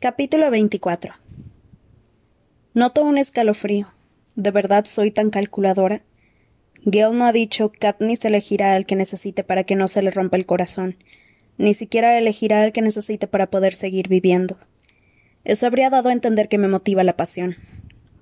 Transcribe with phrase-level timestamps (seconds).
[0.00, 1.12] Capítulo 24
[2.72, 3.88] Noto un escalofrío.
[4.36, 6.02] ¿De verdad soy tan calculadora?
[6.84, 10.36] Gail no ha dicho Katniss elegirá al que necesite para que no se le rompa
[10.36, 10.98] el corazón.
[11.56, 14.56] Ni siquiera elegirá al que necesite para poder seguir viviendo.
[15.42, 17.56] Eso habría dado a entender que me motiva la pasión.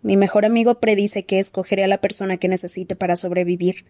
[0.01, 3.85] Mi mejor amigo predice que escogeré a la persona que necesite para sobrevivir.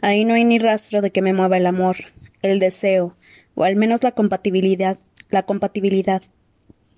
[0.00, 2.06] Ahí no hay ni rastro de que me mueva el amor,
[2.42, 3.16] el deseo,
[3.54, 4.98] o al menos la compatibilidad,
[5.30, 6.22] la compatibilidad.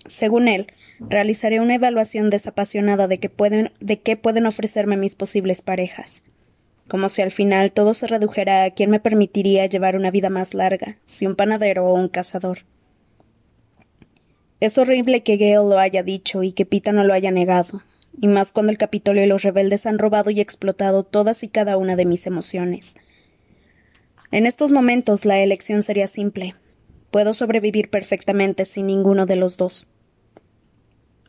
[0.05, 0.67] Según él,
[0.99, 6.23] realizaré una evaluación desapasionada de, qué pueden ofrecerme mis posibles parejas.
[6.87, 10.53] Como si al final todo se redujera a quién me permitiría llevar una vida más
[10.53, 12.59] larga, si un panadero o un cazador.
[14.59, 17.81] Es horrible que Gale lo haya dicho y que Pita no lo haya negado,
[18.19, 21.77] y más cuando el Capitolio y los rebeldes han robado y explotado todas y cada
[21.77, 22.95] una de mis emociones.
[24.31, 26.55] En estos momentos la elección sería simple.
[27.11, 29.89] Puedo sobrevivir perfectamente sin ninguno de los dos.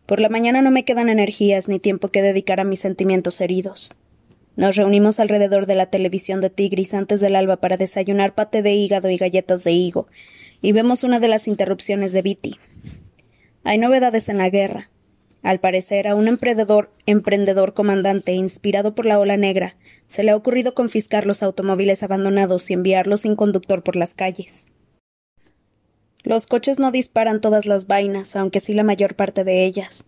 [0.07, 3.97] Por la mañana no me quedan energías ni tiempo que dedicar a mis sentimientos heridos.
[4.55, 8.73] Nos reunimos alrededor de la televisión de Tigris antes del alba para desayunar pate de
[8.73, 10.07] hígado y galletas de higo,
[10.63, 12.59] y vemos una de las interrupciones de Viti.
[13.65, 14.91] Hay novedades en la guerra.
[15.43, 20.37] Al parecer, a un emprendedor, emprendedor comandante inspirado por la ola negra, se le ha
[20.37, 24.69] ocurrido confiscar los automóviles abandonados y enviarlos sin conductor por las calles.
[26.27, 30.07] Los coches no disparan todas las vainas, aunque sí la mayor parte de ellas.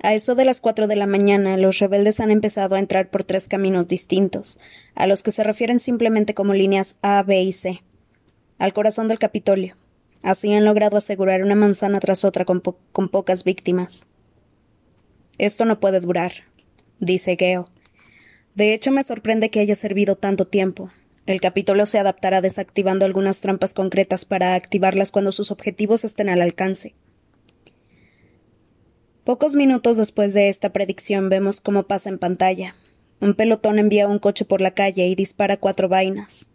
[0.00, 3.24] A eso de las cuatro de la mañana, los rebeldes han empezado a entrar por
[3.24, 4.60] tres caminos distintos,
[4.94, 7.82] a los que se refieren simplemente como líneas A, B y C,
[8.58, 9.76] al corazón del Capitolio.
[10.22, 14.06] Así han logrado asegurar una manzana tras otra con, pocas víctimas.
[15.38, 16.34] Esto no puede durar,
[17.00, 17.68] dice Geo.
[18.54, 20.92] De hecho, me sorprende que haya servido tanto tiempo.
[21.28, 26.40] El Capitolio se adaptará desactivando algunas trampas concretas para activarlas cuando sus objetivos estén al
[26.40, 26.94] alcance.
[29.24, 32.76] Pocos minutos después de esta predicción vemos cómo pasa en pantalla.
[33.20, 36.46] Un pelotón envía un coche por la calle y dispara cuatro vainas.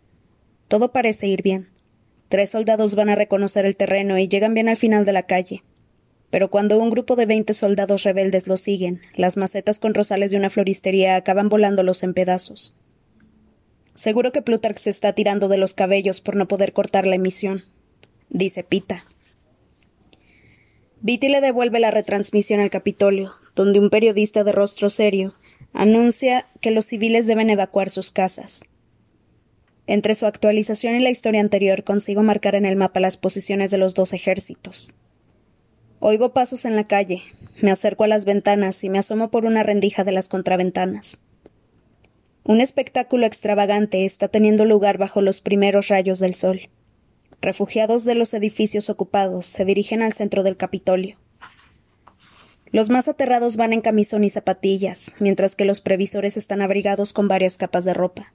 [0.69, 1.69] Todo parece ir bien.
[2.27, 5.63] Tres soldados van a reconocer el terreno y llegan bien al final de la calle.
[6.31, 10.37] Pero cuando un grupo de veinte soldados rebeldes los siguen, las macetas con rosales de
[10.37, 12.75] una floristería acaban volándolos en pedazos.
[13.95, 17.63] Seguro que Plutarch se está tirando de los cabellos por no poder cortar la emisión,
[18.29, 19.03] dice Pita.
[21.01, 25.35] Viti le devuelve la retransmisión al Capitolio, donde un periodista de rostro serio
[25.73, 28.63] anuncia que los civiles deben evacuar sus casas.
[29.85, 33.77] Entre su actualización y la historia anterior consigo marcar en el mapa las posiciones de
[33.77, 34.95] los dos ejércitos.
[35.99, 37.21] Oigo pasos en la calle,
[37.61, 41.19] me acerco a las ventanas y me asomo por una rendija de las contraventanas.
[42.45, 46.69] Un espectáculo extravagante está teniendo lugar bajo los primeros rayos del sol.
[47.41, 51.17] Refugiados de los edificios ocupados se dirigen al centro del Capitolio.
[52.71, 57.29] Los más aterrados van en camisón y zapatillas, mientras que los previsores están abrigados con
[57.29, 58.33] varias capas de ropa.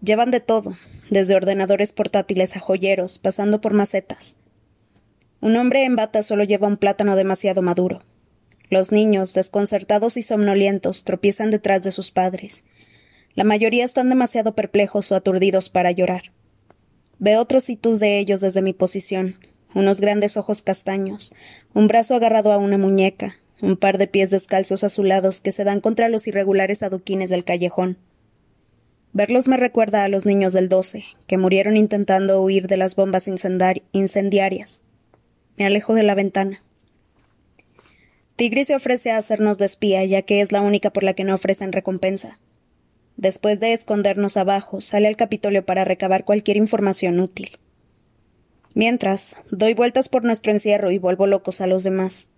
[0.00, 0.76] Llevan de todo,
[1.10, 4.36] desde ordenadores portátiles a joyeros, pasando por macetas.
[5.40, 8.04] Un hombre en bata solo lleva un plátano demasiado maduro.
[8.70, 12.64] Los niños, desconcertados y somnolientos, tropiezan detrás de sus padres.
[13.34, 16.32] La mayoría están demasiado perplejos o aturdidos para llorar.
[17.18, 19.36] Veo trocitos de ellos desde mi posición,
[19.74, 21.34] unos grandes ojos castaños,
[21.72, 25.80] un brazo agarrado a una muñeca, un par de pies descalzos azulados que se dan
[25.80, 27.96] contra los irregulares adoquines del callejón.
[29.14, 33.28] Verlos me recuerda a los niños del doce, que murieron intentando huir de las bombas
[33.28, 34.82] incendiarias.
[35.56, 36.62] Me alejo de la ventana.
[38.36, 41.24] Tigris se ofrece a hacernos de espía, ya que es la única por la que
[41.24, 42.38] no ofrecen recompensa.
[43.22, 47.56] Después de escondernos abajo, sale al Capitolio para recabar cualquier información útil.
[48.74, 52.30] Mientras, doy vueltas por nuestro encierro y vuelvo locos a los demás.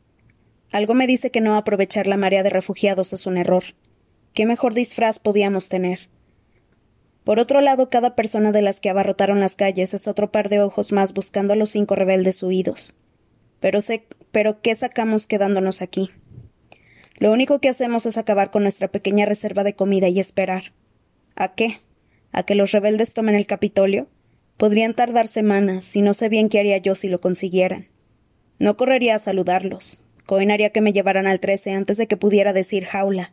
[0.72, 3.64] Algo me dice que no aprovechar la marea de refugiados es un error.
[4.34, 6.10] ¿Qué mejor disfraz podíamos tener?
[7.24, 10.60] Por otro lado, cada persona de las que abarrotaron las calles es otro par de
[10.60, 12.94] ojos más buscando a los cinco rebeldes huidos.
[13.58, 16.10] Pero sé, pero ¿qué sacamos quedándonos aquí?
[17.18, 20.72] Lo único que hacemos es acabar con nuestra pequeña reserva de comida y esperar.
[21.36, 21.80] ¿A qué?
[22.32, 24.08] ¿A que los rebeldes tomen el Capitolio?
[24.56, 27.88] Podrían tardar semanas, y no sé bien qué haría yo si lo consiguieran.
[28.58, 30.02] No correría a saludarlos.
[30.26, 33.32] Cohen haría que me llevaran al trece antes de que pudiera decir jaula.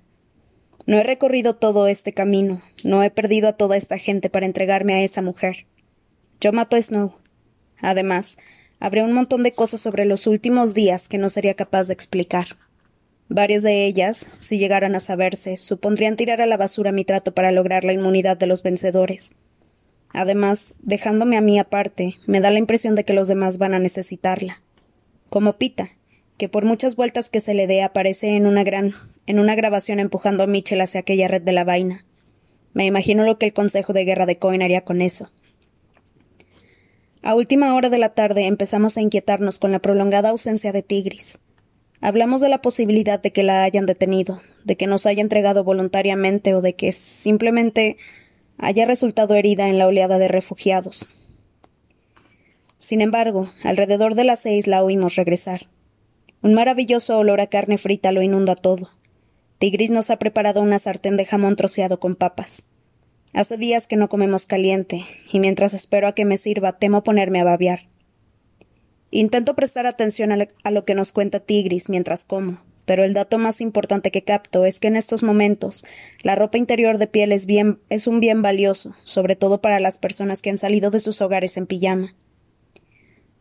[0.85, 4.93] No he recorrido todo este camino, no he perdido a toda esta gente para entregarme
[4.93, 5.67] a esa mujer.
[6.39, 7.15] Yo mato a Snow.
[7.79, 8.37] Además,
[8.79, 12.57] habría un montón de cosas sobre los últimos días que no sería capaz de explicar.
[13.33, 17.53] Varias de ellas, si llegaran a saberse, supondrían tirar a la basura mi trato para
[17.53, 19.35] lograr la inmunidad de los vencedores.
[20.09, 23.79] Además, dejándome a mí aparte, me da la impresión de que los demás van a
[23.79, 24.61] necesitarla.
[25.29, 25.91] Como Pita,
[26.35, 28.95] que por muchas vueltas que se le dé aparece en una gran
[29.25, 32.03] en una grabación empujando a Mitchell hacia aquella red de la vaina.
[32.73, 35.31] Me imagino lo que el Consejo de Guerra de Cohen haría con eso.
[37.21, 41.39] A última hora de la tarde empezamos a inquietarnos con la prolongada ausencia de Tigris.
[42.01, 46.55] Hablamos de la posibilidad de que la hayan detenido, de que nos haya entregado voluntariamente
[46.55, 47.97] o de que simplemente
[48.57, 51.11] haya resultado herida en la oleada de refugiados.
[52.79, 55.67] Sin embargo, alrededor de las seis la oímos regresar.
[56.41, 58.89] Un maravilloso olor a carne frita lo inunda todo.
[59.59, 62.63] Tigris nos ha preparado una sartén de jamón troceado con papas.
[63.31, 67.39] Hace días que no comemos caliente, y mientras espero a que me sirva temo ponerme
[67.39, 67.81] a babear.
[69.13, 73.59] Intento prestar atención a lo que nos cuenta Tigris mientras como, pero el dato más
[73.59, 75.85] importante que capto es que en estos momentos
[76.23, 77.45] la ropa interior de piel es,
[77.89, 81.57] es un bien valioso, sobre todo para las personas que han salido de sus hogares
[81.57, 82.15] en pijama.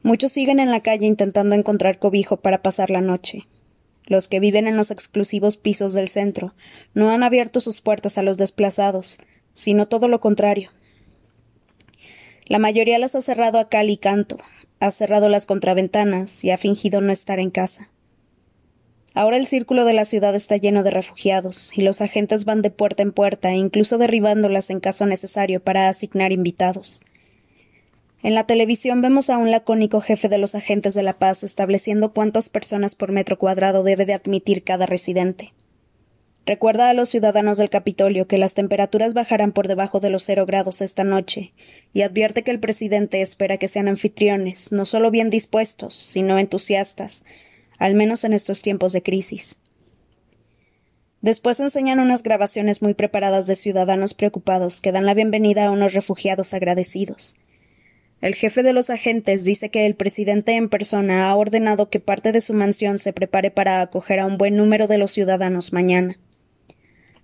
[0.03, 3.47] Muchos siguen en la calle intentando encontrar cobijo para pasar la noche.
[4.07, 6.55] Los que viven en los exclusivos pisos del centro
[6.95, 9.21] no han abierto sus puertas a los desplazados,
[9.53, 10.71] sino todo lo contrario.
[12.47, 14.39] La mayoría las ha cerrado a cal y canto,
[14.81, 17.91] ha cerrado las contraventanas y ha fingido no estar en casa.
[19.13, 22.71] Ahora el círculo de la ciudad está lleno de refugiados, y los agentes van de
[22.71, 27.03] puerta en puerta, incluso derribándolas en caso necesario para asignar invitados.
[28.23, 32.13] En la televisión vemos a un lacónico jefe de los agentes de la paz estableciendo
[32.13, 35.53] cuántas personas por metro cuadrado debe de admitir cada residente.
[36.47, 40.47] Recuerda a los ciudadanos del Capitolio que las temperaturas bajarán por debajo de los cero
[40.47, 41.53] grados esta noche,
[41.93, 47.25] y advierte que el presidente espera que sean anfitriones, no solo bien dispuestos, sino entusiastas,
[47.79, 49.61] al menos en estos tiempos de crisis.
[51.21, 55.93] Después enseñan unas grabaciones muy preparadas de ciudadanos preocupados que dan la bienvenida a unos
[55.93, 57.37] refugiados agradecidos.
[58.23, 62.33] El jefe de los agentes dice que el presidente en persona ha ordenado que parte
[62.33, 66.19] de su mansión se prepare para acoger a un buen número de los ciudadanos mañana.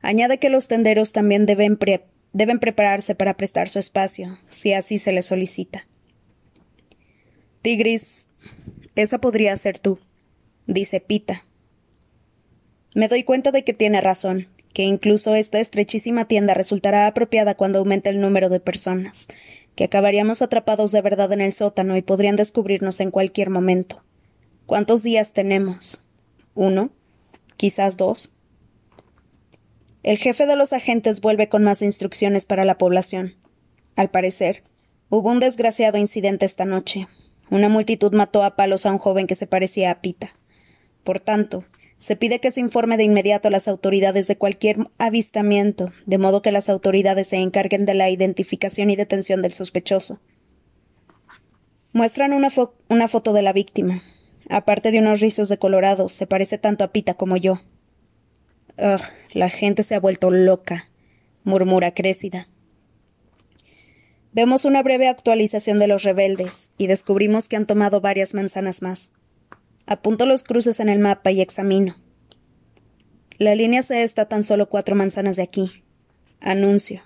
[0.06, 1.80] Añade que los tenderos también deben,
[2.32, 5.88] deben prepararse para prestar su espacio, si así se les solicita.
[7.60, 8.28] Tigris,
[8.94, 9.98] esa podría ser tú,
[10.68, 11.44] dice Pita.
[12.94, 17.80] Me doy cuenta de que tiene razón, que incluso esta estrechísima tienda resultará apropiada cuando
[17.80, 19.26] aumente el número de personas,
[19.74, 24.04] que acabaríamos atrapados de verdad en el sótano y podrían descubrirnos en cualquier momento.
[24.66, 26.00] ¿Cuántos días tenemos?
[26.54, 26.90] ¿Uno?
[27.56, 28.35] ¿Quizás dos?
[30.06, 33.34] El jefe de los agentes vuelve con más instrucciones para la población.
[33.96, 34.62] Al parecer,
[35.08, 37.08] hubo un desgraciado incidente esta noche.
[37.50, 40.36] Una multitud mató a palos a un joven que se parecía a Pita.
[41.02, 41.64] Por tanto,
[41.98, 46.40] se pide que se informe de inmediato a las autoridades de cualquier avistamiento, de modo
[46.40, 50.20] que las autoridades se encarguen de la identificación y detención del sospechoso.
[51.92, 52.52] Muestran una,
[52.88, 54.04] una foto de la víctima.
[54.48, 57.60] Aparte de unos rizos decolorados, se parece tanto a Pita como yo.
[58.76, 60.88] La gente se ha vuelto loca,
[61.44, 62.48] murmura Crécida.
[64.32, 69.12] Vemos una breve actualización de los rebeldes y descubrimos que han tomado varias manzanas más.
[69.86, 71.96] Apunto los cruces en el mapa y examino.
[73.38, 75.84] La línea C está tan solo cuatro manzanas de aquí.
[76.40, 77.02] Anuncio.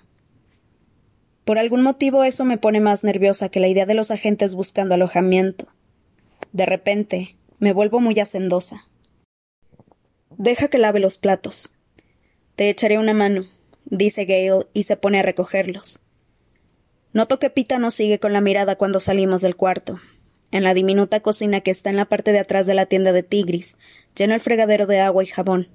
[1.45, 4.95] Por algún motivo eso me pone más nerviosa que la idea de los agentes buscando
[4.95, 5.67] alojamiento.
[6.51, 8.89] De repente, me vuelvo muy hacendosa.
[10.43, 11.75] Deja que lave los platos.
[12.55, 13.45] Te echaré una mano,
[13.85, 15.99] dice Gale y se pone a recogerlos.
[17.13, 19.99] Noto que Pita nos sigue con la mirada cuando salimos del cuarto.
[20.49, 23.21] En la diminuta cocina que está en la parte de atrás de la tienda de
[23.21, 23.77] Tigris,
[24.15, 25.67] lleno el fregadero de agua y jabón.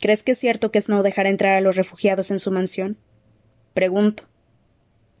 [0.00, 2.98] ¿Crees que es cierto que Snow dejará entrar a los refugiados en su mansión?
[3.74, 4.24] Pregunto.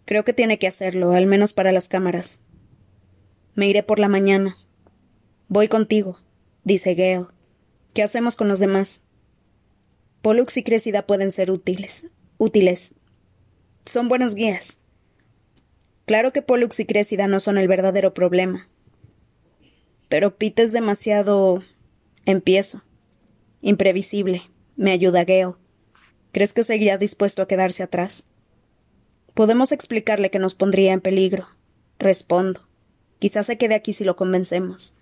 [0.04, 2.40] Creo que tiene que hacerlo, al menos para las cámaras.
[3.54, 4.56] Me iré por la mañana.
[5.46, 6.18] Voy contigo,
[6.64, 7.37] dice Gale.
[7.98, 9.02] ¿Qué hacemos con los demás?
[10.22, 12.06] Pollux y Cresida pueden ser útiles.
[12.36, 12.94] Útiles.
[13.86, 14.78] Son buenos guías.
[16.06, 18.68] Claro que Pollux y Cresida no son el verdadero problema.
[20.08, 21.64] Pero Pete es demasiado.
[22.24, 22.84] Empiezo.
[23.62, 24.42] Imprevisible.
[24.76, 25.56] Me ayuda Gale.
[26.30, 28.28] ¿Crees que seguirá dispuesto a quedarse atrás?
[29.34, 31.48] Podemos explicarle que nos pondría en peligro.
[31.98, 32.60] Respondo.
[33.18, 34.97] Quizás se quede aquí si lo convencemos.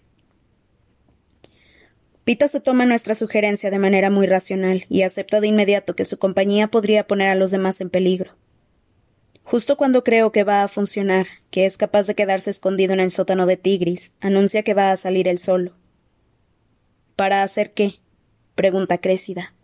[2.26, 6.18] Pita se toma nuestra sugerencia de manera muy racional y acepta de inmediato que su
[6.18, 8.32] compañía podría poner a los demás en peligro.
[9.44, 13.12] Justo cuando creo que va a funcionar, que es capaz de quedarse escondido en el
[13.12, 15.74] sótano de Tigris, anuncia que va a salir él solo.
[17.14, 18.00] ¿Para hacer qué?
[18.56, 19.54] pregunta Crécida.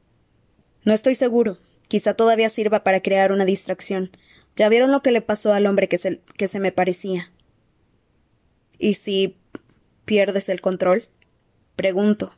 [0.85, 1.59] No estoy seguro.
[1.89, 4.13] Quizá todavía sirva para crear una distracción.
[4.55, 7.33] Ya vieron lo que le pasó al hombre que se, que se me parecía.
[8.79, 9.37] ¿Y si
[10.05, 11.09] pierdes el control?
[11.75, 12.33] Pregunto.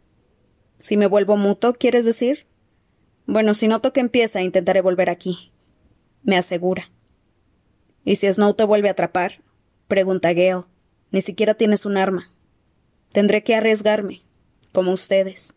[0.85, 2.45] Si me vuelvo muto, ¿quieres decir?
[3.25, 5.51] Bueno, si noto que empieza, intentaré volver aquí.
[6.23, 6.91] Me asegura.
[8.05, 9.41] ¿Y si Snow te vuelve a atrapar?
[9.89, 10.65] Pregunta Gale.
[11.11, 12.29] Ni siquiera tienes un arma.
[13.13, 14.25] Tendré que arriesgarme,
[14.73, 15.55] como ustedes.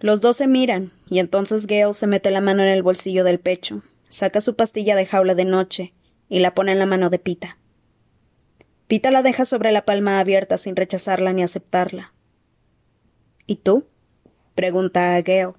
[0.00, 3.38] Los dos se miran, y entonces Gale se mete la mano en el bolsillo del
[3.38, 5.94] pecho, saca su pastilla de jaula de noche
[6.28, 7.58] y la pone en la mano de Pita.
[8.88, 12.12] Pita la deja sobre la palma abierta sin rechazarla ni aceptarla.
[13.46, 13.86] ¿Y tú?
[14.54, 15.54] pregunta a Gale.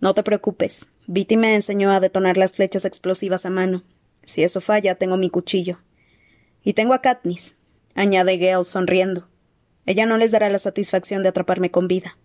[0.00, 0.90] No te preocupes.
[1.06, 3.82] Viti me enseñó a detonar las flechas explosivas a mano.
[4.22, 5.78] Si eso falla, tengo mi cuchillo.
[6.62, 7.56] Y tengo a Katniss,
[7.94, 9.28] añade Gale sonriendo.
[9.86, 12.18] Ella no les dará la satisfacción de atraparme con vida.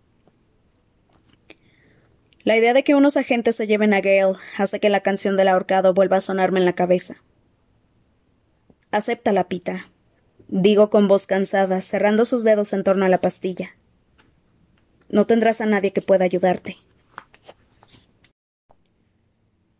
[2.44, 5.48] La idea de que unos agentes se lleven a Gale hace que la canción del
[5.48, 7.24] ahorcado vuelva a sonarme en la cabeza.
[8.92, 9.88] Acepta la pita,
[10.50, 13.78] digo con voz cansada, cerrando sus dedos en torno a la pastilla.
[15.14, 16.78] No tendrás a nadie que pueda ayudarte.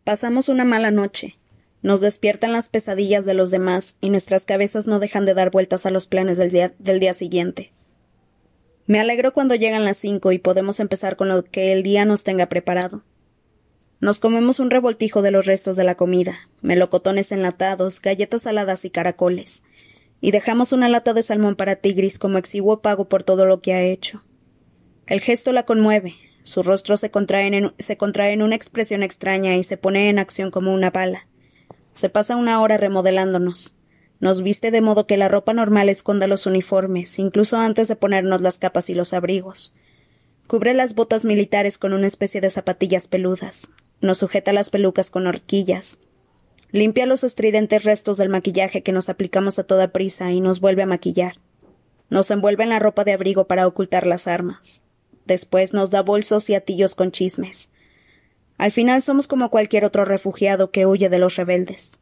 [0.04, 1.36] Pasamos una mala noche.
[1.82, 5.86] Nos despiertan las pesadillas de los demás y nuestras cabezas no dejan de dar vueltas
[5.86, 7.72] a los planes del día, del día siguiente.
[8.86, 12.22] Me alegro cuando llegan las cinco y podemos empezar con lo que el día nos
[12.22, 13.02] tenga preparado.
[13.98, 18.90] Nos comemos un revoltijo de los restos de la comida, melocotones enlatados, galletas saladas y
[18.90, 19.64] caracoles,
[20.20, 23.72] y dejamos una lata de salmón para Tigris como exiguo pago por todo lo que
[23.72, 24.22] ha hecho.
[25.06, 27.98] El gesto la conmueve, su rostro se contrae, en, se
[28.38, 31.26] una expresión extraña y se pone en acción como una bala.
[31.94, 33.76] Se pasa una hora remodelándonos.
[34.20, 38.40] Nos viste de modo que la ropa normal esconda los uniformes, incluso antes de ponernos
[38.40, 39.74] las capas y los abrigos.
[40.46, 43.68] Cubre las botas militares con una especie de zapatillas peludas.
[44.02, 46.00] Nos sujeta las pelucas con horquillas.
[46.72, 50.82] Limpia los estridentes restos del maquillaje que nos aplicamos a toda prisa y nos vuelve
[50.82, 51.36] a maquillar.
[52.10, 54.83] Nos envuelve en la ropa de abrigo para ocultar las armas.
[55.26, 57.70] Después nos da bolsos y atillos con chismes.
[58.58, 62.00] Al final somos como cualquier otro refugiado que huye de los rebeldes.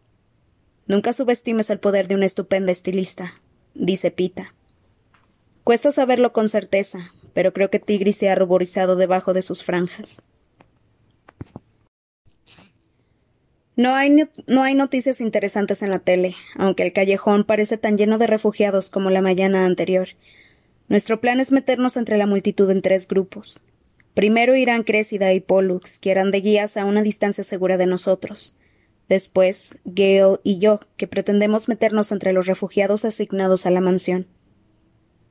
[0.86, 3.40] Nunca subestimes el poder de una estupenda estilista,
[3.74, 4.54] dice Pita.
[5.64, 10.22] Cuesta saberlo con certeza, pero creo que Tigris se ha ruborizado debajo de sus franjas.
[13.74, 14.10] No hay,
[14.46, 18.90] no hay, noticias interesantes en la tele, aunque el callejón parece tan lleno de refugiados
[18.90, 20.08] como la mañana anterior,
[20.92, 23.60] nuestro plan es meternos entre la multitud en tres grupos.
[24.12, 28.58] Primero irán Crécida y Pollux, que harán de guías a una distancia segura de nosotros.
[29.08, 34.26] Después, Gale y yo, que pretendemos meternos entre los refugiados asignados a la mansión.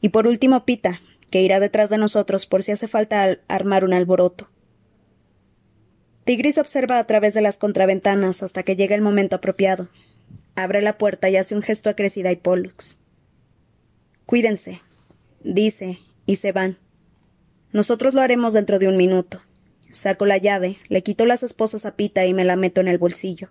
[0.02, 1.00] Y por último, Pita,
[1.30, 4.50] que irá detrás de nosotros por si hace falta armar un alboroto.
[6.24, 9.90] Tigris observa a través de las contraventanas hasta que llega el momento apropiado.
[10.56, 13.06] Abre la puerta y hace un gesto a Crécida y Pollux.
[14.26, 14.82] Cuídense,
[15.44, 16.78] dice, y se van.
[17.72, 19.42] Nosotros lo haremos dentro de un minuto.
[19.92, 22.98] Saco la llave, le quito las esposas a Pita y me la meto en el
[22.98, 23.50] bolsillo.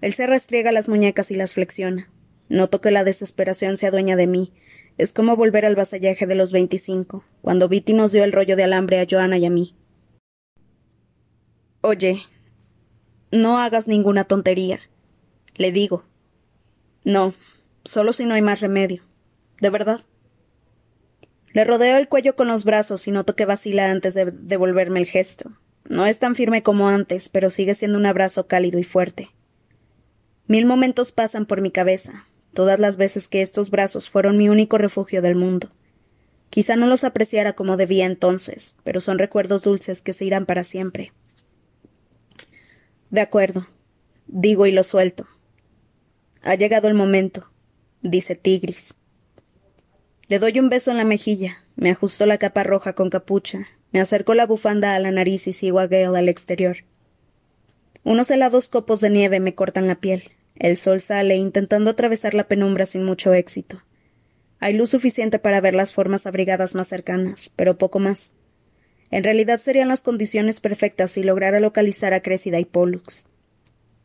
[0.00, 2.10] Él se restriega las muñecas y las flexiona.
[2.48, 4.52] Noto que la desesperación se adueña de mí.
[4.98, 8.64] Es como volver al vasallaje de los veinticinco, cuando Viti nos dio el rollo de
[8.64, 9.74] alambre a Joana y a mí.
[11.80, 12.20] Oye,
[13.30, 14.80] no hagas ninguna tontería.
[15.56, 16.04] Le digo.
[17.04, 17.34] No,
[17.84, 19.02] solo si no hay más remedio.
[19.60, 20.00] De verdad.
[21.56, 25.06] Le rodeo el cuello con los brazos y noto que vacila antes de devolverme el
[25.06, 25.52] gesto.
[25.88, 29.30] No es tan firme como antes, pero sigue siendo un abrazo cálido y fuerte.
[30.48, 34.76] Mil momentos pasan por mi cabeza, todas las veces que estos brazos fueron mi único
[34.76, 35.70] refugio del mundo.
[36.50, 40.62] Quizá no los apreciara como debía entonces, pero son recuerdos dulces que se irán para
[40.62, 41.14] siempre.
[43.08, 43.66] De acuerdo,
[44.26, 45.26] digo y lo suelto.
[46.42, 47.50] Ha llegado el momento,
[48.02, 48.94] dice Tigris.
[50.28, 54.00] Le doy un beso en la mejilla, me ajusto la capa roja con capucha, me
[54.00, 56.78] acerco la bufanda a la nariz y sigo a Gale al exterior.
[58.02, 60.32] Unos helados copos de nieve me cortan la piel.
[60.56, 63.82] El sol sale intentando atravesar la penumbra sin mucho éxito.
[64.58, 68.32] Hay luz suficiente para ver las formas abrigadas más cercanas, pero poco más.
[69.10, 73.26] En realidad serían las condiciones perfectas si lograra localizar a Crécida y Pollux.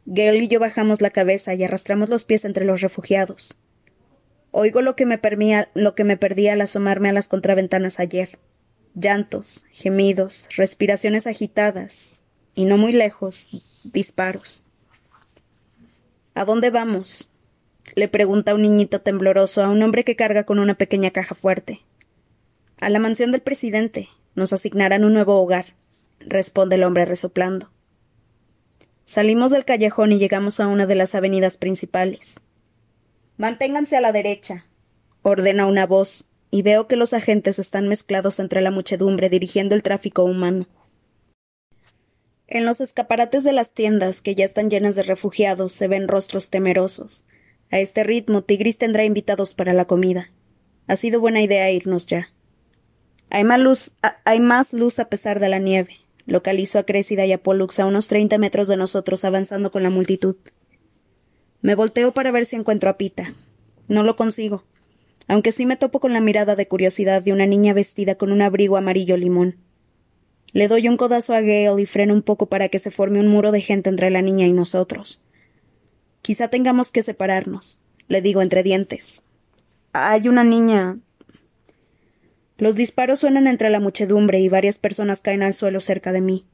[0.06, 3.56] Gale y yo bajamos la cabeza y arrastramos los pies entre los refugiados.
[4.52, 5.20] Oigo lo que me,
[5.74, 8.38] lo que me perdí al asomarme a las contraventanas ayer.
[8.94, 12.22] Llantos, gemidos, respiraciones agitadas,
[12.54, 13.50] y no muy lejos,
[13.84, 14.68] disparos.
[16.34, 17.32] ¿A dónde vamos?
[17.96, 21.82] le pregunta un niñito tembloroso a un hombre que carga con una pequeña caja fuerte.
[22.80, 24.10] A la mansión del presidente.
[24.34, 25.76] Nos asignarán un nuevo hogar,
[26.20, 27.70] responde el hombre resoplando.
[29.06, 32.40] Salimos del callejón y llegamos a una de las avenidas principales.
[33.42, 34.68] Manténganse a la derecha,
[35.24, 39.82] ordena una voz, y veo que los agentes están mezclados entre la muchedumbre dirigiendo el
[39.82, 40.68] tráfico humano.
[42.46, 46.52] En los escaparates de las tiendas, que ya están llenas de refugiados, se ven rostros
[46.52, 47.26] temerosos.
[47.72, 50.30] A este ritmo, Tigris tendrá invitados para la comida.
[50.86, 52.32] Ha sido buena idea irnos ya.
[53.32, 53.94] Hay más luz,
[54.24, 55.96] hay más luz a pesar de la nieve.
[56.28, 59.90] Localizo a Crécida y a Pollux a unos treinta metros de nosotros avanzando con la
[59.90, 60.36] multitud.
[61.62, 63.34] Me volteo para ver si encuentro a Pita.
[63.88, 64.64] No lo consigo,
[65.28, 68.42] aunque sí me topo con la mirada de curiosidad de una niña vestida con un
[68.42, 69.58] abrigo amarillo limón.
[70.54, 73.28] Le doy un codazo a Gale y freno un poco para que se forme un
[73.28, 75.24] muro de gente entre la niña y nosotros.
[76.22, 79.24] Quizá tengamos que separarnos, le digo entre dientes.
[79.94, 80.98] Hay una niña.
[82.58, 86.46] Los disparos suenan entre la muchedumbre y varias personas caen al suelo cerca de mí.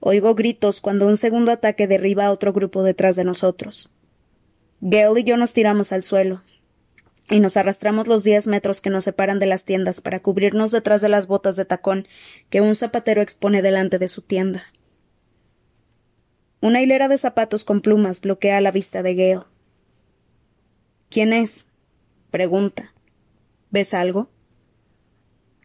[0.00, 3.90] Oigo gritos cuando un segundo ataque derriba a otro grupo detrás de nosotros.
[4.80, 6.42] Gale y yo nos tiramos al suelo,
[7.30, 11.00] y nos arrastramos los diez metros que nos separan de las tiendas para cubrirnos detrás
[11.00, 12.06] de las botas de tacón
[12.50, 14.64] que un zapatero expone delante de su tienda.
[16.60, 19.44] Una hilera de zapatos con plumas bloquea la vista de Gale.
[21.10, 21.66] ¿Quién es?
[22.30, 22.92] pregunta.
[23.70, 24.30] ¿Ves algo?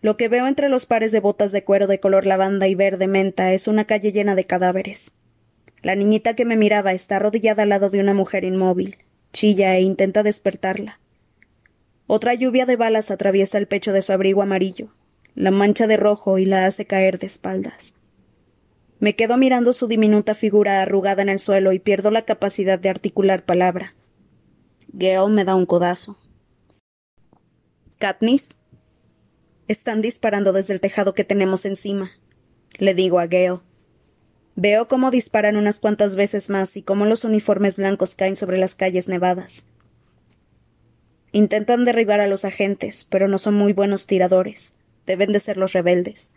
[0.01, 3.07] Lo que veo entre los pares de botas de cuero de color lavanda y verde
[3.07, 5.17] menta es una calle llena de cadáveres.
[5.81, 8.97] La niñita que me miraba está arrodillada al lado de una mujer inmóvil.
[9.33, 10.99] Chilla e intenta despertarla.
[12.05, 14.89] Otra lluvia de balas atraviesa el pecho de su abrigo amarillo,
[15.33, 17.93] la mancha de rojo y la hace caer de espaldas.
[18.99, 22.89] Me quedo mirando su diminuta figura arrugada en el suelo y pierdo la capacidad de
[22.89, 23.95] articular palabra.
[24.93, 26.17] Gale me da un codazo.
[27.97, 28.59] Katniss.
[29.67, 32.11] Están disparando desde el tejado que tenemos encima,
[32.77, 33.61] le digo a Gale.
[34.55, 38.75] Veo cómo disparan unas cuantas veces más y cómo los uniformes blancos caen sobre las
[38.75, 39.67] calles nevadas.
[41.31, 44.73] Intentan derribar a los agentes, pero no son muy buenos tiradores.
[45.05, 46.31] Deben de ser los rebeldes.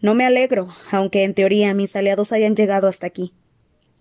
[0.00, 3.32] No me alegro, aunque en teoría mis aliados hayan llegado hasta aquí.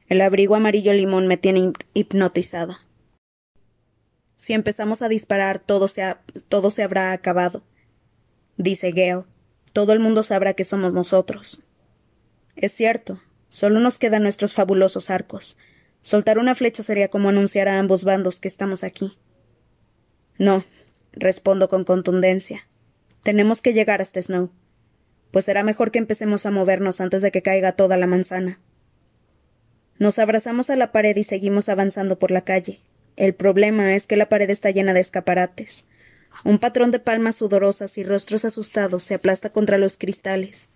[0.10, 2.82] El abrigo amarillo limón me tiene hipnotizada.
[4.36, 6.16] Si empezamos a disparar, todo se,
[6.50, 7.64] todo se habrá acabado.
[8.58, 9.24] Dice Gale.
[9.72, 11.64] Todo el mundo sabrá que somos nosotros.
[12.56, 15.58] Es cierto, solo nos quedan nuestros fabulosos arcos.
[16.02, 19.18] Soltar una flecha sería como anunciar a ambos bandos que estamos aquí.
[20.38, 20.66] No,
[21.14, 22.68] respondo con contundencia.
[23.24, 24.52] Tenemos que llegar hasta Snow.
[25.32, 28.60] Pues será mejor que empecemos a movernos antes de que caiga toda la manzana.
[29.98, 32.82] Nos abrazamos a la pared y seguimos avanzando por la calle.
[33.16, 35.88] El problema es que la pared está llena de escaparates.
[36.44, 40.73] Un patrón de palmas sudorosas y rostros asustados se aplasta contra los cristales.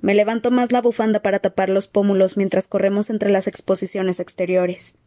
[0.00, 4.98] Me levanto más la bufanda para tapar los pómulos mientras corremos entre las exposiciones exteriores.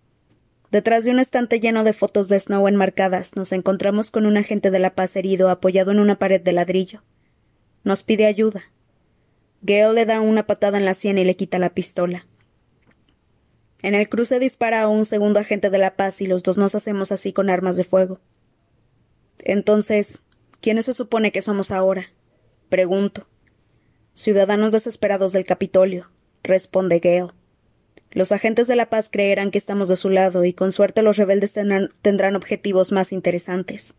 [0.71, 4.69] Detrás de un estante lleno de fotos de Snow enmarcadas, nos encontramos con un agente
[4.69, 7.03] de la paz herido apoyado en una pared de ladrillo.
[7.83, 8.63] Nos pide ayuda.
[9.61, 12.25] Gale le da una patada en la sien y le quita la pistola.
[13.81, 16.75] En el cruce dispara a un segundo agente de la paz y los dos nos
[16.75, 18.19] hacemos así con armas de fuego.
[19.39, 20.21] Entonces,
[20.59, 22.07] ¿quiénes se supone que somos ahora?
[22.69, 23.27] Pregunto.
[24.17, 26.09] Ciudadanos desesperados del Capitolio,
[26.41, 27.33] responde Gale.
[28.09, 31.17] Los agentes de la paz creerán que estamos de su lado y con suerte los
[31.17, 33.93] rebeldes tendrán, objetivos más interesantes.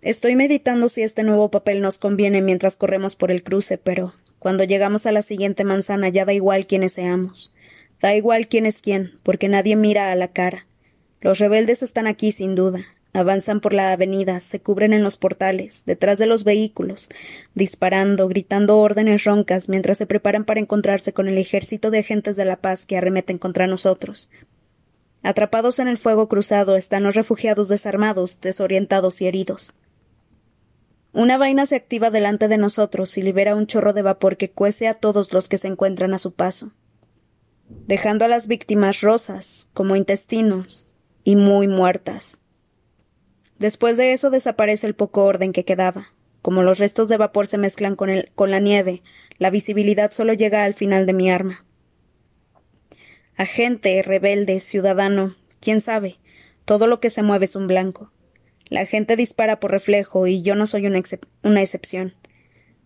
[0.00, 4.64] Estoy meditando si este nuevo papel nos conviene mientras corremos por el cruce, pero cuando
[4.64, 7.54] llegamos a la siguiente manzana ya da igual quiénes seamos.
[8.00, 10.66] Da igual quién es quién, porque nadie mira a la cara.
[11.20, 15.82] Los rebeldes están aquí sin duda, Avanzan por la avenida, se cubren en los portales,
[15.84, 17.08] detrás de los vehículos,
[17.54, 22.44] disparando, gritando órdenes roncas mientras se preparan para encontrarse con el ejército de agentes de
[22.44, 24.30] la paz que arremeten contra nosotros.
[25.22, 29.74] Atrapados en el fuego cruzado están los refugiados desarmados, desorientados y heridos.
[31.12, 34.86] Una vaina se activa delante de nosotros y libera un chorro de vapor que cuece
[34.86, 36.70] a todos los que se encuentran a su paso,
[37.68, 40.88] dejando a las víctimas rosas, como intestinos,
[41.24, 42.39] y muy muertas.
[43.60, 46.08] Después de eso desaparece el poco orden que quedaba.
[46.40, 49.02] Como los restos de vapor se mezclan con, el, con la nieve,
[49.36, 51.66] la visibilidad solo llega al final de mi arma.
[53.36, 56.16] Agente, rebelde, ciudadano, quién sabe,
[56.64, 58.10] todo lo que se mueve es un blanco.
[58.70, 61.02] La gente dispara por reflejo y yo no soy una,
[61.42, 62.14] una excepción.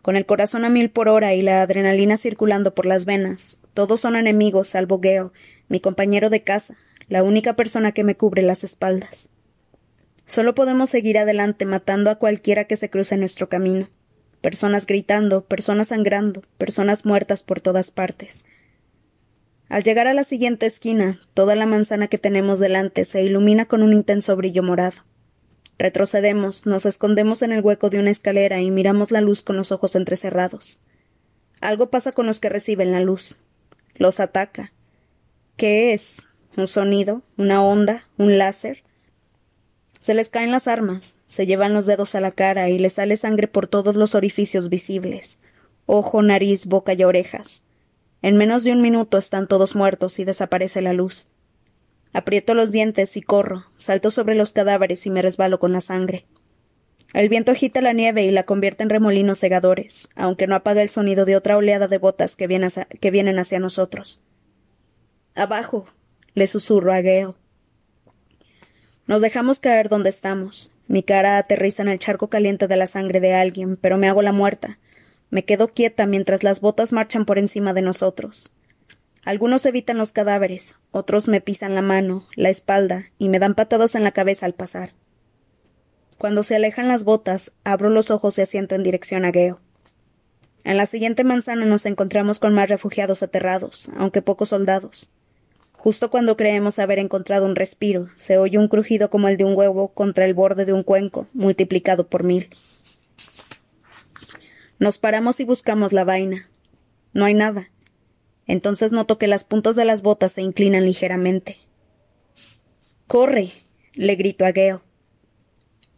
[0.03, 4.01] Con el corazón a mil por hora y la adrenalina circulando por las venas, todos
[4.01, 5.31] son enemigos salvo Gale,
[5.69, 6.77] mi compañero de casa,
[7.09, 9.29] la única persona que me cubre las espaldas.
[10.27, 13.89] Solo podemos seguir adelante matando a cualquiera que se cruce nuestro camino.
[14.41, 18.45] Personas gritando, personas sangrando, personas muertas por todas partes.
[19.69, 23.83] Al llegar a la siguiente esquina, toda la manzana que tenemos delante se ilumina con
[23.83, 25.03] un intenso brillo morado.
[25.79, 29.73] Retrocedemos, nos escondemos en el hueco de una escalera y miramos la luz con los
[29.73, 30.81] ojos entrecerrados.
[31.61, 33.41] Algo pasa con los que reciben la luz.
[33.95, 34.73] Los ataca.
[35.57, 36.19] ¿Qué es?
[36.57, 37.23] ¿Un sonido?
[37.37, 38.07] ¿Una onda?
[38.19, 38.85] ¿Un láser?
[40.05, 43.17] Se les caen las armas, se llevan los dedos a la cara y les sale
[43.17, 45.40] sangre por todos los orificios visibles
[45.87, 47.64] ojo, nariz, boca y orejas.
[48.21, 51.31] En menos de un minuto están todos muertos y desaparece la luz.
[52.12, 56.27] Aprieto los dientes y corro, salto sobre los cadáveres y me resbalo con la sangre.
[57.14, 60.90] El viento agita la nieve y la convierte en remolinos segadores, aunque no apaga el
[60.90, 64.21] sonido de otra oleada de botas que, vienen hacia nosotros.
[65.35, 65.87] Abajo,
[66.35, 67.35] le susurro a Gale.
[69.07, 70.73] Nos dejamos caer donde estamos.
[70.87, 74.23] Mi cara aterriza en el charco caliente de la sangre de alguien, pero me hago
[74.23, 74.79] la muerta,
[75.31, 78.53] me quedo quieta mientras las botas marchan por encima de nosotros.
[79.25, 83.95] Algunos evitan los cadáveres, otros me pisan la mano, la espalda y me dan patadas
[83.95, 84.93] en la cabeza al pasar.
[86.19, 89.61] Cuando se alejan las botas, abro los ojos y asiento en dirección a Geo.
[90.62, 95.11] En la siguiente manzana nos encontramos con más refugiados aterrados, aunque pocos soldados.
[95.85, 99.55] Justo cuando creemos haber encontrado un respiro, se oye un crujido como el de un
[99.55, 102.49] huevo contra el borde de un cuenco, multiplicado por mil.
[104.79, 106.49] Nos paramos y buscamos la vaina.
[107.12, 107.68] No hay nada.
[108.47, 111.59] Entonces noto que las puntas de las botas se inclinan ligeramente.
[113.07, 113.53] ¡Corre!
[113.92, 114.83] le grito a Geo.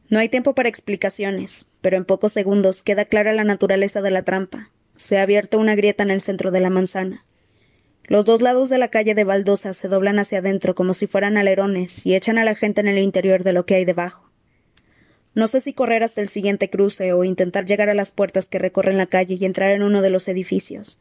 [0.09, 4.25] No hay tiempo para explicaciones, pero en pocos segundos queda clara la naturaleza de la
[4.25, 4.73] trampa.
[4.97, 7.25] Se ha abierto una grieta en el centro de la manzana.
[8.09, 11.37] Los dos lados de la calle de baldosa se doblan hacia adentro como si fueran
[11.37, 14.31] alerones y echan a la gente en el interior de lo que hay debajo.
[15.35, 18.61] No sé si correr hasta el siguiente cruce o intentar llegar a las puertas que
[18.61, 21.01] recorren la calle y entrar en uno de los edificios.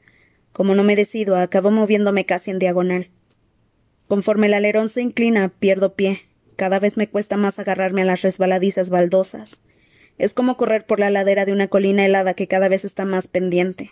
[0.51, 3.09] Como no me decido, acabo moviéndome casi en diagonal.
[4.07, 6.21] Conforme el alerón se inclina, pierdo pie.
[6.55, 9.61] Cada vez me cuesta más agarrarme a las resbaladizas baldosas.
[10.17, 13.27] Es como correr por la ladera de una colina helada que cada vez está más
[13.27, 13.91] pendiente.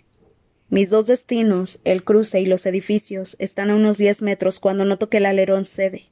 [0.69, 5.09] Mis dos destinos, el cruce y los edificios, están a unos diez metros cuando noto
[5.09, 6.09] que el alerón cede.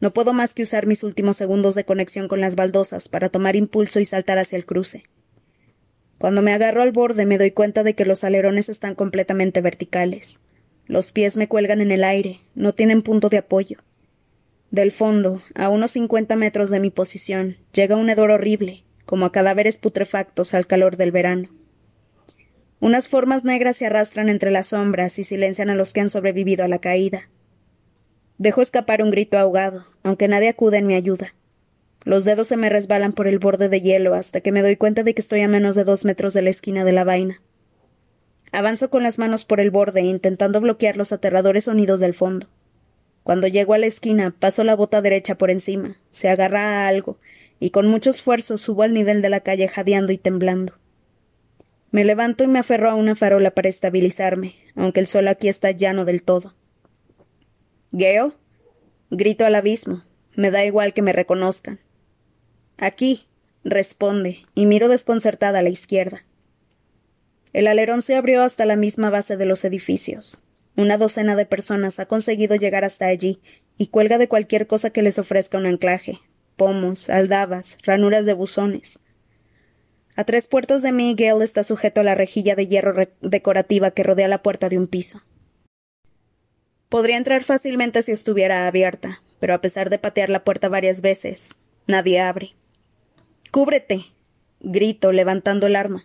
[0.00, 3.56] No puedo más que usar mis últimos segundos de conexión con las baldosas para tomar
[3.56, 5.04] impulso y saltar hacia el cruce.
[6.18, 10.40] Cuando me agarro al borde me doy cuenta de que los alerones están completamente verticales.
[10.86, 13.78] Los pies me cuelgan en el aire, no tienen punto de apoyo.
[14.70, 19.32] Del fondo, a unos cincuenta metros de mi posición, llega un hedor horrible, como a
[19.32, 21.48] cadáveres putrefactos al calor del verano.
[22.80, 26.64] Unas formas negras se arrastran entre las sombras y silencian a los que han sobrevivido
[26.64, 27.28] a la caída.
[28.38, 31.34] Dejo escapar un grito ahogado, aunque nadie acude en mi ayuda.
[32.04, 35.02] Los dedos se me resbalan por el borde de hielo hasta que me doy cuenta
[35.02, 37.42] de que estoy a menos de dos metros de la esquina de la vaina.
[38.50, 42.48] Avanzo con las manos por el borde, intentando bloquear los aterradores sonidos del fondo.
[43.22, 47.18] Cuando llego a la esquina, paso la bota derecha por encima, se agarra a algo,
[47.60, 50.79] y con mucho esfuerzo subo al nivel de la calle jadeando y temblando.
[51.90, 55.70] Me levanto y me aferro a una farola para estabilizarme, aunque el sol aquí está
[55.70, 56.54] llano del todo.
[57.96, 58.34] ¿Geo?
[59.10, 60.02] Grito al abismo.
[60.36, 61.80] Me da igual que me reconozcan.
[62.78, 63.26] Aquí,
[63.64, 66.24] responde, y miro desconcertada a la izquierda.
[67.52, 70.42] El alerón se abrió hasta la misma base de los edificios.
[70.76, 73.40] Una docena de personas ha conseguido llegar hasta allí
[73.76, 76.20] y cuelga de cualquier cosa que les ofrezca un anclaje
[76.60, 78.98] pomos, aldabas, ranuras de buzones.
[80.20, 84.02] A tres puertas de mí, Gale está sujeto a la rejilla de hierro decorativa que
[84.02, 85.22] rodea la puerta de un piso.
[86.90, 91.56] Podría entrar fácilmente si estuviera abierta, pero a pesar de patear la puerta varias veces,
[91.86, 92.50] nadie abre.
[93.50, 94.04] Cúbrete.
[94.60, 96.04] grito, levantando el arma.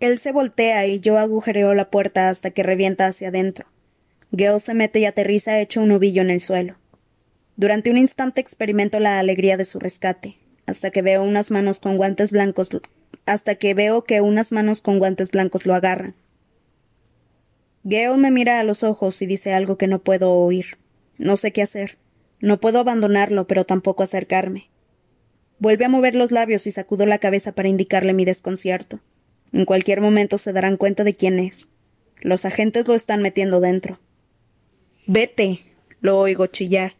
[0.00, 3.66] Él se voltea y yo agujereo la puerta hasta que revienta hacia adentro.
[4.30, 6.76] Gale se mete y aterriza hecho un ovillo en el suelo.
[7.56, 11.96] Durante un instante experimento la alegría de su rescate, hasta que veo unas manos con
[11.96, 12.70] guantes blancos
[13.26, 16.14] hasta que veo que unas manos con guantes blancos lo agarran.
[17.84, 20.78] Gale me mira a los ojos y dice algo que no puedo oír.
[21.18, 21.98] No sé qué hacer.
[22.40, 24.70] No puedo abandonarlo, pero tampoco acercarme.
[25.58, 29.00] Vuelve a mover los labios y sacudo la cabeza para indicarle mi desconcierto.
[29.52, 31.68] En cualquier momento se darán cuenta de quién es.
[32.20, 34.00] Los agentes lo están metiendo dentro.
[35.06, 35.60] Vete.
[36.00, 36.94] lo oigo chillar.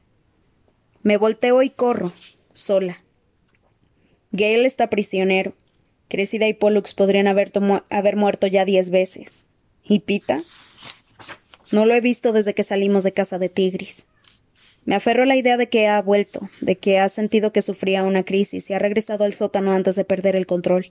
[1.03, 2.13] Me volteo y corro,
[2.53, 3.02] sola.
[4.33, 5.53] Gale está prisionero.
[6.09, 7.53] Crecida y Pollux podrían haber,
[7.91, 9.47] haber muerto ya diez veces.
[9.85, 10.43] ¿Y Pita?
[11.71, 14.07] No lo he visto desde que salimos de casa de Tigris.
[14.85, 18.05] Me aferro a la idea de que ha vuelto, de que ha sentido que sufría
[18.05, 20.89] una crisis y ha regresado al sótano antes de perder el control.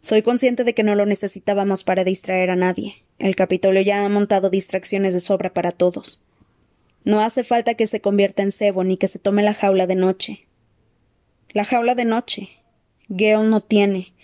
[0.00, 2.96] Soy consciente de que no lo necesitábamos para distraer a nadie.
[3.18, 6.22] El Capitolio ya ha montado distracciones de sobra para todos.
[7.04, 9.94] No hace falta que se convierta en cebo ni que se tome la jaula de
[9.94, 10.46] noche.
[11.50, 12.61] La jaula de noche.
[13.12, 14.14] No tiene.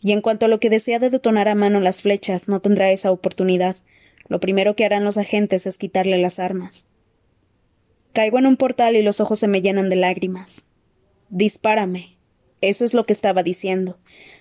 [0.00, 2.92] Y en cuanto a lo que desea de detonar a mano las flechas, no tendrá
[2.92, 3.76] esa oportunidad.
[4.28, 6.86] Lo primero que harán los agentes es quitarle las armas.
[8.12, 10.64] Caigo en un portal y los ojos se me llenan de lágrimas.
[11.28, 12.16] Dispárame.
[12.60, 13.98] Eso es lo que estaba diciendo.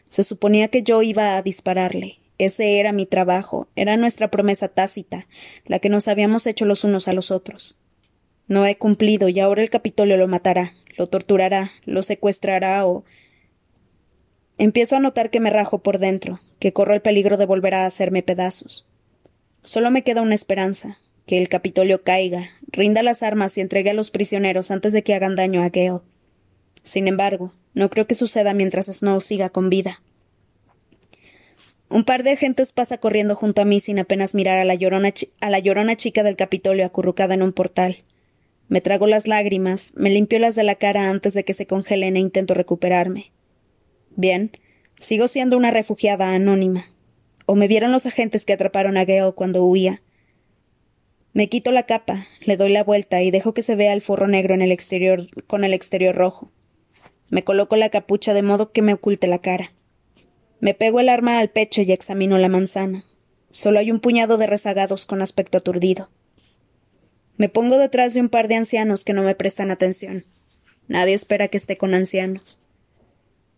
[0.07, 2.19] Se suponía que yo iba a dispararle.
[2.37, 5.27] Ese era mi trabajo, era nuestra promesa tácita,
[5.65, 7.77] la que nos habíamos hecho los unos a los otros.
[8.47, 13.03] No he cumplido y ahora el Capitolio lo matará, lo torturará, lo secuestrará o.
[14.57, 17.85] Empiezo a notar que me rajo por dentro, que corro el peligro de volver a
[17.85, 18.87] hacerme pedazos.
[19.63, 23.93] Solo me queda una esperanza, que el Capitolio caiga, rinda las armas y entregue a
[23.93, 26.01] los prisioneros antes de que hagan daño a Gale.
[26.83, 30.01] Sin embargo, no creo que suceda mientras Snow siga con vida.
[31.89, 35.13] Un par de agentes pasa corriendo junto a mí sin apenas mirar a la llorona,
[35.41, 38.03] a la llorona chica del Capitolio acurrucada en un portal.
[38.67, 42.17] Me trago las lágrimas, me limpio las de la cara antes de que se congelen
[42.17, 43.31] e intento recuperarme.
[44.15, 44.51] Bien,
[44.97, 46.85] sigo siendo una refugiada anónima.
[47.45, 50.01] O me vieron los agentes que atraparon a Gale cuando huía.
[51.33, 54.27] Me quito la capa, le doy la vuelta y dejo que se vea el forro
[54.27, 56.49] negro en el exterior con el exterior rojo.
[57.29, 59.73] Me coloco la capucha de modo que me oculte la cara.
[60.61, 63.03] Me pego el arma al pecho y examino la manzana.
[63.49, 66.09] Solo hay un puñado de rezagados con aspecto aturdido.
[67.37, 70.25] Me pongo detrás de un par de ancianos que no me prestan atención.
[70.87, 72.61] Nadie espera que esté con ancianos.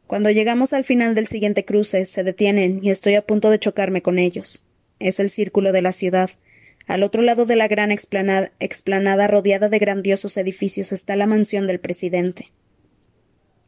[0.08, 4.02] Cuando llegamos al final del siguiente cruce, se detienen y estoy a punto de chocarme
[4.02, 4.66] con ellos.
[5.00, 6.30] Es el círculo de la ciudad.
[6.88, 11.82] Al otro lado de la gran explanada, rodeada de grandiosos edificios está la mansión del
[11.82, 12.54] presidente.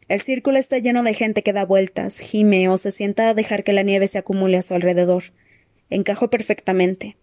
[0.07, 3.65] El círculo está lleno de gente que da vueltas, gime o se sienta a dejar
[3.65, 5.25] que la nieve se acumule a su alrededor.
[5.89, 7.17] Encajo perfectamente.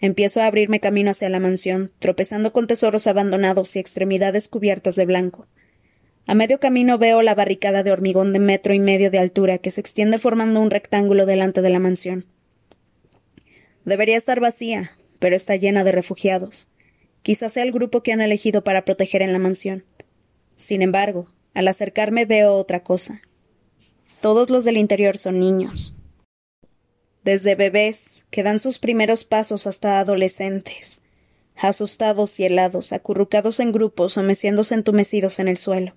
[0.00, 5.06] Empiezo a abrirme camino hacia la mansión, tropezando con tesoros abandonados y extremidades cubiertas de
[5.06, 5.46] blanco.
[6.26, 9.70] A medio camino veo la barricada de hormigón de metro y medio de altura que
[9.70, 12.26] se extiende formando un rectángulo delante de la mansión.
[13.84, 16.68] Debería estar vacía, pero está llena de refugiados.
[17.22, 19.84] Quizás sea el grupo que han elegido para proteger en la mansión.
[20.56, 23.22] Sin embargo, al acercarme veo otra cosa.
[24.20, 25.98] Todos los del interior son niños.
[27.24, 31.02] Desde bebés, que dan sus primeros pasos hasta adolescentes,
[31.56, 35.94] asustados y helados, acurrucados en grupos o meciéndose entumecidos en el suelo.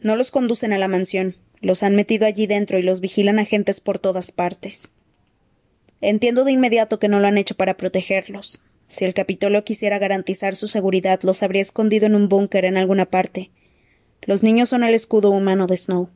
[0.00, 3.80] No los conducen a la mansión, los han metido allí dentro y los vigilan agentes
[3.80, 4.90] por todas partes.
[6.00, 8.62] Entiendo de inmediato que no lo han hecho para protegerlos.
[8.86, 13.06] Si el Capitolio quisiera garantizar su seguridad, los habría escondido en un búnker en alguna
[13.06, 13.50] parte,
[14.22, 16.10] los niños son el escudo humano de Snow.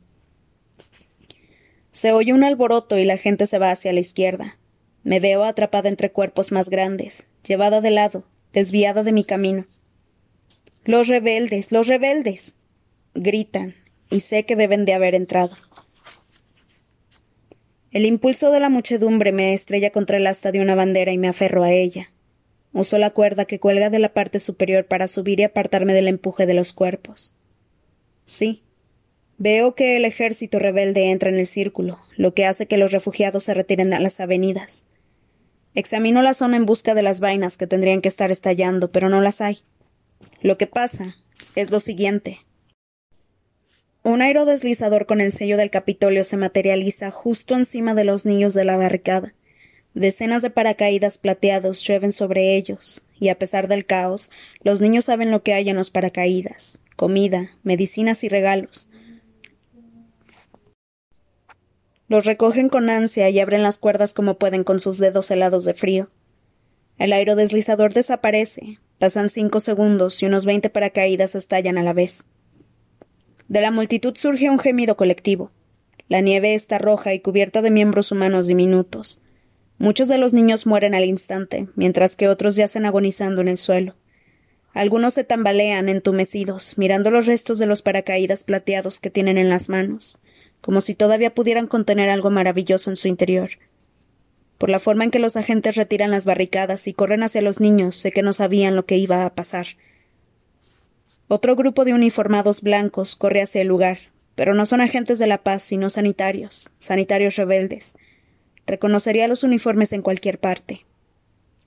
[1.91, 4.57] Se oye un alboroto y la gente se va hacia la izquierda.
[5.03, 9.65] Me veo atrapada entre cuerpos más grandes, llevada de lado, desviada de mi camino.
[10.85, 12.53] Los rebeldes, los rebeldes.
[13.15, 13.75] Gritan,
[14.09, 15.55] y sé que deben de haber entrado.
[17.91, 21.27] El impulso de la muchedumbre me estrella contra el asta de una bandera y me
[21.27, 22.11] aferro a ella.
[22.71, 26.47] Uso la cuerda que cuelga de la parte superior para subir y apartarme del empuje
[26.47, 27.35] de los cuerpos.
[28.25, 28.63] Sí.
[29.37, 33.43] Veo que el ejército rebelde entra en el círculo, lo que hace que los refugiados
[33.43, 34.85] se retiren a las avenidas.
[35.75, 39.21] Examino la zona en busca de las vainas que tendrían que estar estallando, pero no
[39.21, 39.59] las hay.
[40.41, 41.15] Lo que pasa
[41.55, 42.39] es lo siguiente.
[44.03, 48.65] Un aerodeslizador con el sello del Capitolio se materializa justo encima de los niños de
[48.65, 49.33] la barricada.
[49.93, 54.29] Decenas de paracaídas plateados llueven sobre ellos, y a pesar del caos,
[54.61, 58.89] los niños saben lo que hay en los paracaídas comida, medicinas y regalos.
[62.07, 65.73] Los recogen con ansia y abren las cuerdas como pueden con sus dedos helados de
[65.73, 66.09] frío.
[66.97, 72.25] El aerodeslizador desaparece, pasan cinco segundos y unos veinte paracaídas estallan a la vez.
[73.47, 75.51] De la multitud surge un gemido colectivo.
[76.09, 79.21] La nieve está roja y cubierta de miembros humanos diminutos.
[79.77, 83.95] Muchos de los niños mueren al instante, mientras que otros yacen agonizando en el suelo.
[84.73, 89.69] Algunos se tambalean entumecidos, mirando los restos de los paracaídas plateados que tienen en las
[89.69, 90.17] manos,
[90.61, 93.51] como si todavía pudieran contener algo maravilloso en su interior.
[94.57, 97.97] Por la forma en que los agentes retiran las barricadas y corren hacia los niños,
[97.97, 99.67] sé que no sabían lo que iba a pasar.
[101.27, 103.97] Otro grupo de uniformados blancos corre hacia el lugar,
[104.35, 107.95] pero no son agentes de la paz, sino sanitarios, sanitarios rebeldes.
[108.65, 110.85] Reconocería los uniformes en cualquier parte.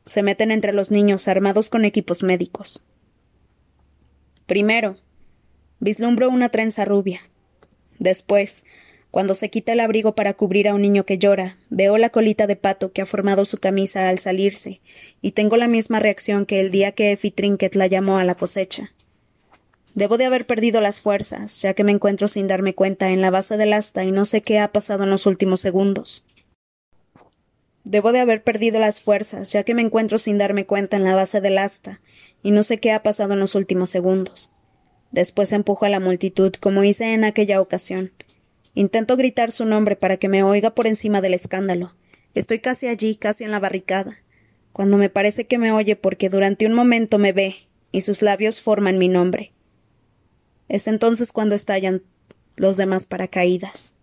[0.04, 2.86] Se meten entre los niños armados con equipos médicos.
[4.46, 4.98] Primero,
[5.80, 7.22] vislumbro una trenza rubia.
[7.98, 8.64] Después,
[9.10, 12.46] cuando se quita el abrigo para cubrir a un niño que llora, veo la colita
[12.46, 14.80] de pato que ha formado su camisa al salirse,
[15.22, 18.34] y tengo la misma reacción que el día que Effie Trinket la llamó a la
[18.34, 18.92] cosecha.
[19.96, 23.30] Debo de haber perdido las fuerzas, ya que me encuentro sin darme cuenta en la
[23.30, 26.26] base del asta y no sé qué ha pasado en los últimos segundos.
[27.82, 31.14] Debo de haber perdido las fuerzas, ya que me encuentro sin darme cuenta en la
[31.14, 32.02] base del asta,
[32.42, 34.52] y no sé qué ha pasado en los últimos segundos.
[35.12, 38.12] Después empujo a la multitud, como hice en aquella ocasión.
[38.74, 41.94] Intento gritar su nombre para que me oiga por encima del escándalo.
[42.34, 44.18] Estoy casi allí, casi en la barricada,
[44.74, 47.56] cuando me parece que me oye porque durante un momento me ve,
[47.92, 49.54] y sus labios forman mi nombre.
[50.68, 52.02] Es entonces cuando estallan
[52.56, 53.95] los demás paracaídas.